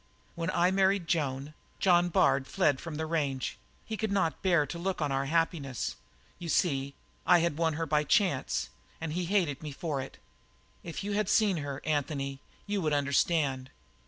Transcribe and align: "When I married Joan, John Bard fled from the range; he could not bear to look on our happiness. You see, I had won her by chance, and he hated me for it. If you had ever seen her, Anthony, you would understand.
"When 0.33 0.49
I 0.49 0.71
married 0.71 1.05
Joan, 1.07 1.53
John 1.79 2.09
Bard 2.09 2.47
fled 2.47 2.81
from 2.81 2.95
the 2.95 3.05
range; 3.05 3.59
he 3.85 3.95
could 3.97 4.11
not 4.11 4.41
bear 4.41 4.65
to 4.65 4.79
look 4.79 4.99
on 4.99 5.11
our 5.11 5.25
happiness. 5.27 5.95
You 6.39 6.49
see, 6.49 6.95
I 7.23 7.37
had 7.41 7.59
won 7.59 7.73
her 7.73 7.85
by 7.85 8.03
chance, 8.03 8.71
and 8.99 9.13
he 9.13 9.25
hated 9.25 9.61
me 9.61 9.71
for 9.71 10.01
it. 10.01 10.17
If 10.81 11.03
you 11.03 11.11
had 11.11 11.27
ever 11.27 11.29
seen 11.29 11.57
her, 11.57 11.81
Anthony, 11.85 12.39
you 12.65 12.81
would 12.81 12.93
understand. 12.93 13.69